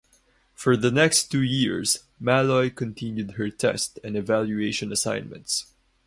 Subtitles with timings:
[0.55, 5.67] For the next two years, "Maloy" continued her test and evaluation assignments.